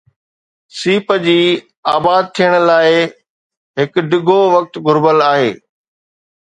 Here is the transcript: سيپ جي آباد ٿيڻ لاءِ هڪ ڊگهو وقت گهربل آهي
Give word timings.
سيپ 0.77 1.13
جي 1.25 1.35
آباد 1.93 2.31
ٿيڻ 2.39 2.57
لاءِ 2.71 2.97
هڪ 3.83 4.05
ڊگهو 4.15 4.41
وقت 4.57 4.83
گهربل 4.89 5.27
آهي 5.33 5.51